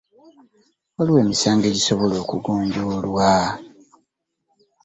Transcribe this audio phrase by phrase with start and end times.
[0.95, 3.31] Waliwo emisango egisobola okugonjoolwa.